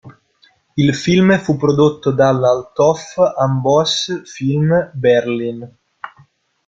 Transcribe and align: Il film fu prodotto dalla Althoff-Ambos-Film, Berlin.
Il 0.77 0.95
film 0.95 1.37
fu 1.37 1.57
prodotto 1.57 2.09
dalla 2.11 2.49
Althoff-Ambos-Film, 2.49 4.89
Berlin. 4.95 5.75